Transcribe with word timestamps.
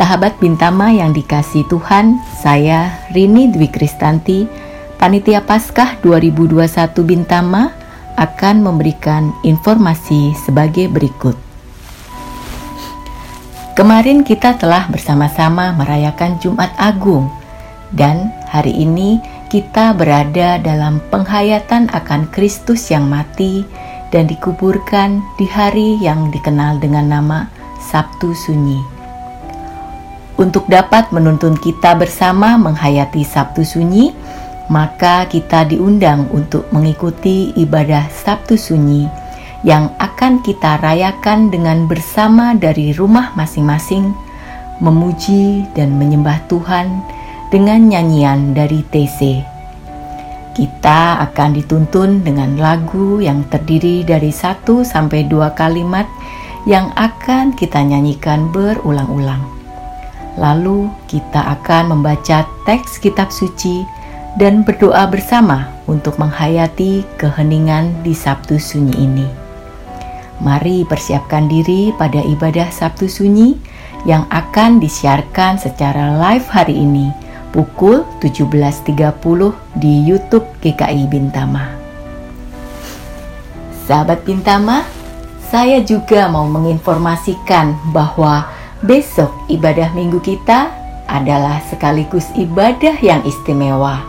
Sahabat 0.00 0.40
Bintama 0.40 0.88
yang 0.88 1.12
dikasih 1.12 1.68
Tuhan, 1.68 2.24
saya 2.40 3.04
Rini 3.12 3.52
Dwi 3.52 3.68
Kristanti, 3.68 4.48
Panitia 4.96 5.44
Paskah 5.44 6.00
2021 6.00 6.56
Bintama 7.04 7.68
akan 8.16 8.64
memberikan 8.64 9.28
informasi 9.44 10.32
sebagai 10.40 10.88
berikut. 10.88 11.36
Kemarin 13.76 14.24
kita 14.24 14.56
telah 14.56 14.88
bersama-sama 14.88 15.76
merayakan 15.76 16.40
Jumat 16.40 16.72
Agung 16.80 17.28
dan 17.92 18.32
hari 18.48 18.72
ini 18.72 19.20
kita 19.52 19.92
berada 19.92 20.56
dalam 20.64 21.04
penghayatan 21.12 21.92
akan 21.92 22.24
Kristus 22.32 22.88
yang 22.88 23.04
mati 23.04 23.68
dan 24.08 24.24
dikuburkan 24.24 25.20
di 25.36 25.44
hari 25.44 26.00
yang 26.00 26.32
dikenal 26.32 26.80
dengan 26.80 27.04
nama 27.12 27.52
Sabtu 27.84 28.32
Sunyi 28.32 28.99
untuk 30.40 30.64
dapat 30.72 31.12
menuntun 31.12 31.52
kita 31.60 31.92
bersama 32.00 32.56
menghayati 32.56 33.20
Sabtu 33.28 33.60
Sunyi, 33.60 34.16
maka 34.72 35.28
kita 35.28 35.68
diundang 35.68 36.32
untuk 36.32 36.64
mengikuti 36.72 37.52
ibadah 37.60 38.08
Sabtu 38.08 38.56
Sunyi 38.56 39.04
yang 39.60 39.92
akan 40.00 40.40
kita 40.40 40.80
rayakan 40.80 41.52
dengan 41.52 41.84
bersama 41.84 42.56
dari 42.56 42.96
rumah 42.96 43.36
masing-masing, 43.36 44.16
memuji 44.80 45.68
dan 45.76 46.00
menyembah 46.00 46.40
Tuhan 46.48 46.88
dengan 47.52 47.92
nyanyian 47.92 48.56
dari 48.56 48.80
TC. 48.88 49.44
Kita 50.56 51.20
akan 51.20 51.50
dituntun 51.52 52.24
dengan 52.24 52.56
lagu 52.56 53.20
yang 53.20 53.44
terdiri 53.52 54.08
dari 54.08 54.32
satu 54.32 54.80
sampai 54.88 55.28
dua 55.28 55.52
kalimat 55.52 56.08
yang 56.64 56.88
akan 56.96 57.52
kita 57.52 57.84
nyanyikan 57.84 58.48
berulang-ulang. 58.48 59.59
Lalu 60.38 60.86
kita 61.10 61.58
akan 61.58 61.96
membaca 61.96 62.46
teks 62.68 63.02
kitab 63.02 63.34
suci 63.34 63.82
dan 64.38 64.62
berdoa 64.62 65.10
bersama 65.10 65.66
untuk 65.90 66.14
menghayati 66.22 67.02
keheningan 67.18 67.90
di 68.06 68.14
Sabtu 68.14 68.62
Sunyi 68.62 68.94
ini. 68.94 69.26
Mari 70.40 70.86
persiapkan 70.86 71.50
diri 71.50 71.90
pada 71.98 72.22
ibadah 72.22 72.70
Sabtu 72.70 73.10
Sunyi 73.10 73.58
yang 74.08 74.24
akan 74.32 74.80
disiarkan 74.80 75.60
secara 75.60 76.16
live 76.16 76.48
hari 76.48 76.78
ini 76.78 77.12
pukul 77.50 78.06
17.30 78.22 78.94
di 79.76 79.92
YouTube 80.06 80.46
GKI 80.62 81.04
Bintama. 81.10 81.76
Sahabat 83.84 84.22
Bintama, 84.22 84.86
saya 85.50 85.82
juga 85.82 86.30
mau 86.30 86.46
menginformasikan 86.46 87.74
bahwa 87.90 88.46
Besok 88.80 89.28
ibadah 89.52 89.92
minggu 89.92 90.24
kita 90.24 90.72
adalah 91.04 91.60
sekaligus 91.68 92.32
ibadah 92.32 92.96
yang 93.04 93.20
istimewa 93.28 94.00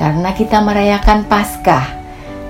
karena 0.00 0.32
kita 0.32 0.56
merayakan 0.64 1.28
Paskah, 1.28 1.84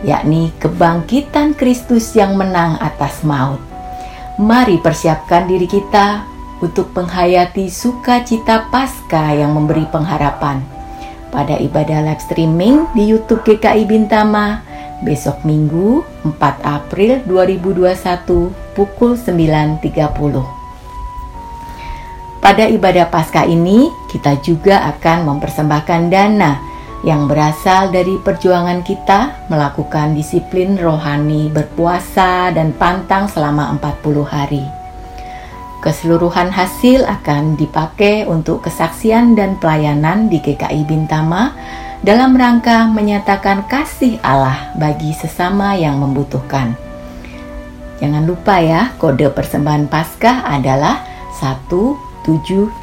yakni 0.07 0.55
kebangkitan 0.63 1.59
Kristus 1.59 2.15
yang 2.15 2.39
menang 2.39 2.79
atas 2.79 3.27
maut. 3.27 3.59
Mari 4.39 4.79
persiapkan 4.79 5.51
diri 5.51 5.67
kita 5.67 6.23
untuk 6.63 6.95
menghayati 6.95 7.67
sukacita 7.67 8.71
Paskah 8.71 9.35
yang 9.35 9.51
memberi 9.51 9.91
pengharapan. 9.91 10.63
Pada 11.35 11.59
ibadah 11.59 11.99
live 12.07 12.23
streaming 12.23 12.87
di 12.95 13.11
YouTube 13.11 13.43
GKI 13.43 13.91
Bintama 13.91 14.63
besok 15.03 15.43
Minggu 15.43 16.07
4 16.23 16.39
April 16.63 17.27
2021 17.27 18.55
pukul 18.79 19.19
9.30. 19.19 20.56
Pada 22.47 22.71
ibadah 22.71 23.11
Paskah 23.11 23.43
ini, 23.43 23.91
kita 24.07 24.39
juga 24.39 24.87
akan 24.95 25.35
mempersembahkan 25.35 26.03
dana 26.15 26.63
yang 27.03 27.27
berasal 27.27 27.91
dari 27.91 28.23
perjuangan 28.23 28.87
kita 28.87 29.51
melakukan 29.51 30.15
disiplin 30.15 30.79
rohani 30.79 31.51
berpuasa 31.51 32.55
dan 32.55 32.71
pantang 32.71 33.27
selama 33.27 33.75
40 33.83 34.23
hari. 34.23 34.63
Keseluruhan 35.83 36.55
hasil 36.55 37.03
akan 37.03 37.59
dipakai 37.59 38.31
untuk 38.31 38.63
kesaksian 38.63 39.35
dan 39.35 39.59
pelayanan 39.59 40.31
di 40.31 40.39
GKI 40.39 40.87
Bintama 40.87 41.51
dalam 42.07 42.39
rangka 42.39 42.87
menyatakan 42.87 43.67
kasih 43.67 44.23
Allah 44.23 44.71
bagi 44.79 45.11
sesama 45.19 45.75
yang 45.75 45.99
membutuhkan. 45.99 46.79
Jangan 47.99 48.23
lupa 48.23 48.63
ya, 48.63 48.95
kode 49.03 49.35
persembahan 49.35 49.91
Paskah 49.91 50.47
adalah 50.47 51.03
1 51.43 52.06
72. 52.27 52.75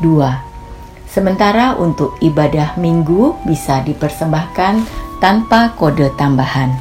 Sementara 1.05 1.77
untuk 1.77 2.17
ibadah 2.23 2.73
minggu 2.79 3.37
bisa 3.45 3.85
dipersembahkan 3.85 4.81
tanpa 5.21 5.75
kode 5.77 6.09
tambahan. 6.17 6.73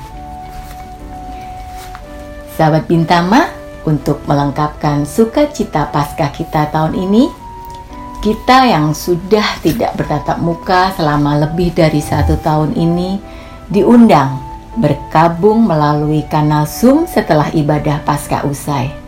Sahabat 2.57 2.89
Bintama, 2.89 3.51
untuk 3.83 4.23
melengkapkan 4.31 5.03
sukacita 5.03 5.91
Paskah 5.91 6.31
kita 6.31 6.71
tahun 6.71 6.95
ini, 6.95 7.29
kita 8.23 8.71
yang 8.71 8.95
sudah 8.95 9.59
tidak 9.61 9.99
bertatap 9.99 10.39
muka 10.39 10.95
selama 10.95 11.43
lebih 11.43 11.75
dari 11.75 11.99
satu 11.99 12.39
tahun 12.39 12.79
ini 12.79 13.19
diundang 13.67 14.39
berkabung 14.79 15.67
melalui 15.67 16.23
kanal 16.31 16.65
Zoom 16.65 17.05
setelah 17.11 17.51
ibadah 17.51 17.99
Paskah 18.07 18.47
usai. 18.47 19.02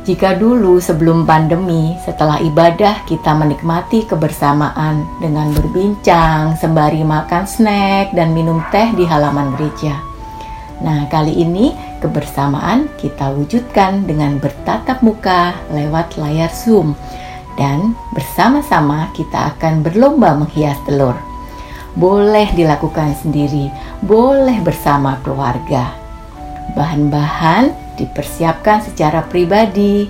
Jika 0.00 0.32
dulu 0.40 0.80
sebelum 0.80 1.28
pandemi, 1.28 1.92
setelah 2.00 2.40
ibadah 2.40 3.04
kita 3.04 3.36
menikmati 3.36 4.08
kebersamaan 4.08 5.04
dengan 5.20 5.52
berbincang 5.52 6.56
sembari 6.56 7.04
makan 7.04 7.44
snack 7.44 8.16
dan 8.16 8.32
minum 8.32 8.64
teh 8.72 8.88
di 8.96 9.04
halaman 9.04 9.52
gereja. 9.60 10.00
Nah, 10.80 11.04
kali 11.12 11.36
ini 11.44 11.76
kebersamaan 12.00 12.88
kita 12.96 13.28
wujudkan 13.36 14.08
dengan 14.08 14.40
bertatap 14.40 15.04
muka 15.04 15.52
lewat 15.68 16.16
layar 16.16 16.48
Zoom 16.48 16.96
dan 17.60 17.92
bersama-sama 18.16 19.12
kita 19.12 19.52
akan 19.52 19.84
berlomba 19.84 20.32
menghias 20.32 20.80
telur. 20.88 21.12
Boleh 21.92 22.48
dilakukan 22.56 23.12
sendiri, 23.20 23.68
boleh 24.00 24.64
bersama 24.64 25.20
keluarga. 25.20 25.92
Bahan-bahan 26.72 27.89
dipersiapkan 28.00 28.80
secara 28.80 29.20
pribadi 29.28 30.08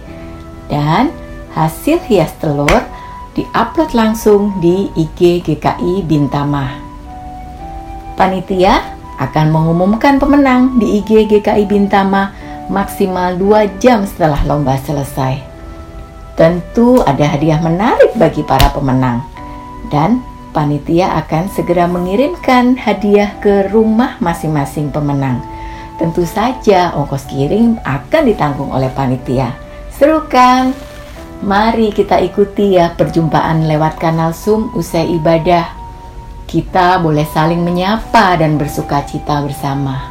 dan 0.71 1.11
hasil 1.59 1.99
hias 2.07 2.31
telur 2.39 2.87
diupload 3.35 3.91
langsung 3.91 4.55
di 4.63 4.87
IG 4.95 5.43
GKI 5.43 6.07
Bintama. 6.07 6.71
Panitia 8.15 8.79
akan 9.19 9.47
mengumumkan 9.51 10.23
pemenang 10.23 10.79
di 10.79 11.03
IG 11.03 11.27
GKI 11.27 11.67
Bintama 11.67 12.33
maksimal 12.71 13.35
2 13.35 13.83
jam 13.83 14.07
setelah 14.07 14.41
lomba 14.47 14.79
selesai. 14.79 15.43
Tentu 16.39 17.03
ada 17.05 17.27
hadiah 17.27 17.61
menarik 17.61 18.17
bagi 18.17 18.41
para 18.47 18.73
pemenang 18.73 19.21
dan 19.93 20.25
panitia 20.57 21.21
akan 21.21 21.51
segera 21.53 21.85
mengirimkan 21.85 22.79
hadiah 22.79 23.37
ke 23.43 23.69
rumah 23.69 24.17
masing-masing 24.23 24.89
pemenang. 24.89 25.43
Tentu 26.01 26.25
saja 26.25 26.97
ongkos 26.97 27.29
kirim 27.29 27.77
akan 27.85 28.23
ditanggung 28.25 28.73
oleh 28.73 28.89
panitia. 28.97 29.53
Seru 29.93 30.25
kan? 30.33 30.73
Mari 31.45 31.93
kita 31.93 32.17
ikuti 32.25 32.81
ya 32.81 32.97
perjumpaan 32.97 33.69
lewat 33.69 34.01
kanal 34.01 34.33
Zoom 34.33 34.73
usai 34.73 35.13
ibadah. 35.13 35.69
Kita 36.49 36.97
boleh 37.05 37.29
saling 37.29 37.61
menyapa 37.61 38.41
dan 38.41 38.57
bersuka 38.57 39.05
cita 39.05 39.45
bersama. 39.45 40.09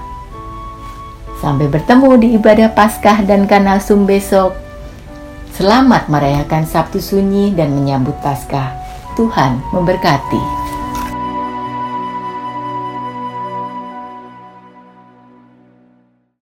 Sampai 1.41 1.65
bertemu 1.65 2.21
di 2.21 2.27
ibadah 2.37 2.69
Paskah 2.69 3.25
dan 3.25 3.49
kanal 3.49 3.81
Zoom 3.81 4.05
besok. 4.05 4.53
Selamat 5.57 6.05
merayakan 6.05 6.69
Sabtu 6.69 7.01
Sunyi 7.01 7.57
dan 7.57 7.73
menyambut 7.73 8.13
Paskah. 8.21 8.77
Tuhan 9.17 9.57
memberkati. 9.73 10.58